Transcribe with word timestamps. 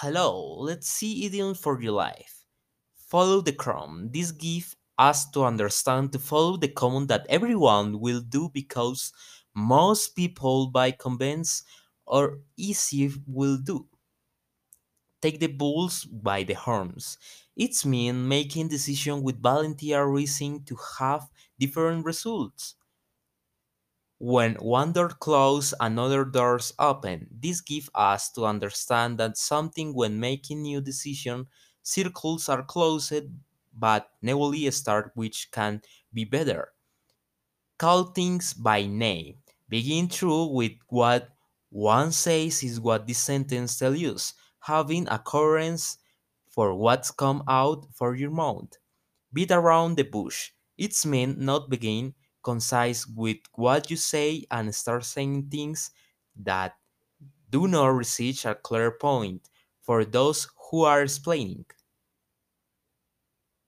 Hello, 0.00 0.54
let's 0.60 0.86
see 0.88 1.26
idioms 1.26 1.58
for 1.58 1.82
your 1.82 1.92
life. 1.92 2.46
Follow 2.94 3.40
the 3.40 3.52
crumb. 3.52 4.10
This 4.12 4.30
gives 4.30 4.76
us 4.96 5.28
to 5.30 5.42
understand 5.44 6.12
to 6.12 6.20
follow 6.20 6.56
the 6.56 6.68
command 6.68 7.08
that 7.08 7.26
everyone 7.28 7.98
will 7.98 8.20
do 8.20 8.48
because 8.54 9.12
most 9.54 10.14
people 10.14 10.68
by 10.68 10.92
convince 10.92 11.64
or 12.06 12.38
easy 12.56 13.12
will 13.26 13.58
do. 13.58 13.88
Take 15.20 15.40
the 15.40 15.48
bulls 15.48 16.04
by 16.04 16.44
the 16.44 16.54
horns. 16.54 17.18
It's 17.56 17.84
mean 17.84 18.28
making 18.28 18.68
decision 18.68 19.22
with 19.22 19.42
volunteer 19.42 20.06
reason 20.06 20.64
to 20.66 20.76
have 21.00 21.28
different 21.58 22.04
results. 22.06 22.76
When 24.20 24.54
one 24.56 24.92
door 24.92 25.08
closes, 25.08 25.74
another 25.80 26.24
doors 26.24 26.72
open. 26.78 27.28
This 27.32 27.60
gives 27.60 27.90
us 27.94 28.30
to 28.32 28.46
understand 28.46 29.18
that 29.18 29.36
something 29.36 29.92
when 29.94 30.20
making 30.20 30.62
new 30.62 30.80
decision, 30.80 31.48
circles 31.82 32.48
are 32.48 32.62
closed, 32.62 33.24
but 33.74 34.10
newly 34.22 34.70
start 34.70 35.12
which 35.14 35.50
can 35.50 35.82
be 36.12 36.24
better. 36.24 36.72
Call 37.78 38.04
things 38.04 38.52
by 38.52 38.84
name. 38.86 39.38
Begin 39.68 40.08
true 40.08 40.46
with 40.46 40.72
what 40.88 41.30
one 41.70 42.12
says 42.12 42.62
is 42.62 42.78
what 42.80 43.06
this 43.06 43.18
sentence 43.18 43.78
tells 43.78 43.98
you. 43.98 44.16
Having 44.60 45.08
occurrence 45.08 45.98
for 46.48 46.74
what's 46.74 47.10
come 47.10 47.42
out 47.48 47.86
for 47.94 48.14
your 48.14 48.30
mouth. 48.30 48.76
Beat 49.32 49.50
around 49.50 49.96
the 49.96 50.04
bush. 50.04 50.52
It's 50.76 51.06
mean 51.06 51.44
not 51.44 51.70
begin 51.70 52.14
concise 52.42 53.06
with 53.06 53.38
what 53.54 53.90
you 53.90 53.96
say 53.96 54.44
and 54.50 54.74
start 54.74 55.04
saying 55.04 55.48
things 55.50 55.90
that 56.36 56.76
do 57.50 57.68
not 57.68 57.88
reach 57.88 58.44
a 58.46 58.54
clear 58.54 58.90
point 58.92 59.50
for 59.82 60.04
those 60.04 60.48
who 60.70 60.84
are 60.84 61.02
explaining. 61.02 61.66